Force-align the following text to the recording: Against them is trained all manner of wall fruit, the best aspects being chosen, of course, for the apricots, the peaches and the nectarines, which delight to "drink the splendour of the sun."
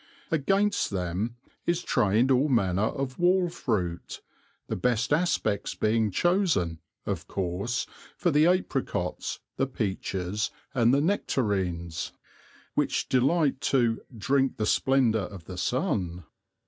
Against 0.31 0.89
them 0.89 1.35
is 1.67 1.83
trained 1.83 2.31
all 2.31 2.49
manner 2.49 2.87
of 2.87 3.19
wall 3.19 3.49
fruit, 3.49 4.19
the 4.65 4.75
best 4.75 5.13
aspects 5.13 5.75
being 5.75 6.09
chosen, 6.09 6.79
of 7.05 7.27
course, 7.27 7.85
for 8.17 8.31
the 8.31 8.47
apricots, 8.47 9.41
the 9.57 9.67
peaches 9.67 10.49
and 10.73 10.91
the 10.91 11.01
nectarines, 11.01 12.13
which 12.73 13.09
delight 13.09 13.61
to 13.61 14.01
"drink 14.17 14.57
the 14.57 14.65
splendour 14.65 15.21
of 15.21 15.45
the 15.45 15.55
sun." 15.59 16.23